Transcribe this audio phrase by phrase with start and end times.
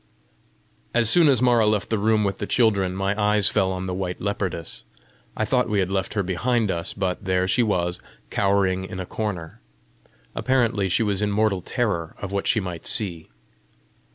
[0.95, 3.93] As soon as Mara left the room with the children, my eyes fell on the
[3.93, 4.81] white leopardess:
[5.37, 7.99] I thought we had left her behind us, but there she was,
[8.31, 9.61] cowering in a corner.
[10.33, 13.29] Apparently she was in mortal terror of what she might see.